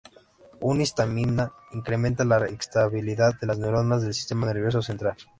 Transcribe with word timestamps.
La 0.61 0.81
histamina 0.81 1.53
incrementa 1.73 2.23
la 2.25 2.43
excitabilidad 2.47 3.39
de 3.39 3.45
las 3.45 3.59
neuronas 3.59 4.01
del 4.01 4.15
sistema 4.15 4.47
nervioso 4.47 4.81
central. 4.81 5.15